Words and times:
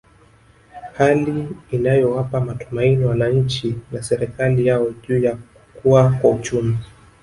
Hali 0.93 1.47
inayowapa 1.71 2.39
matumaini 2.41 3.05
wananchi 3.05 3.75
na 3.91 4.03
serikali 4.03 4.67
yao 4.67 4.87
juu 5.07 5.19
ya 5.23 5.35
kukua 5.73 6.09
kwa 6.13 6.29
uchumi 6.31 6.77